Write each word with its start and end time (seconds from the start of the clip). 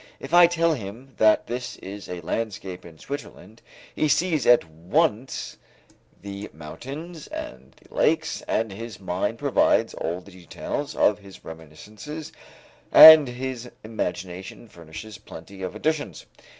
If 0.19 0.33
I 0.33 0.47
tell 0.47 0.73
him 0.73 1.13
that 1.17 1.45
this 1.45 1.75
is 1.77 2.09
a 2.09 2.21
landscape 2.21 2.85
in 2.87 2.97
Switzerland, 2.97 3.61
he 3.95 4.07
sees 4.07 4.47
at 4.47 4.67
once 4.67 5.57
the 6.23 6.49
mountains 6.53 7.27
and 7.27 7.73
the 7.73 7.93
lakes, 7.93 8.41
and 8.47 8.71
his 8.73 8.99
mind 8.99 9.37
provides 9.37 9.93
all 9.93 10.19
the 10.19 10.31
details 10.31 10.95
of 10.95 11.19
his 11.19 11.45
reminiscences, 11.45 12.31
and 12.91 13.27
his 13.27 13.69
imagination 13.83 14.67
furnishes 14.67 15.19
plenty 15.19 15.61
of 15.61 15.75
additions. 15.75 16.25